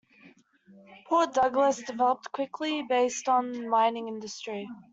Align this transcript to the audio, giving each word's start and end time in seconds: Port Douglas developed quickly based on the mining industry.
Port 1.05 1.31
Douglas 1.35 1.83
developed 1.83 2.31
quickly 2.31 2.81
based 2.81 3.29
on 3.29 3.51
the 3.51 3.67
mining 3.67 4.07
industry. 4.07 4.67